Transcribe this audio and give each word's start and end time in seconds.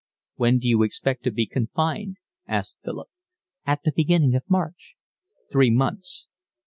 "When 0.33 0.57
d'you 0.57 0.81
expect 0.81 1.23
to 1.25 1.31
be 1.31 1.45
confined?" 1.45 2.17
asked 2.47 2.79
Philip. 2.83 3.07
"At 3.67 3.81
the 3.83 3.93
beginning 3.95 4.33
of 4.33 4.41
March." 4.49 4.95
"Three 5.51 5.69
months." 5.69 6.27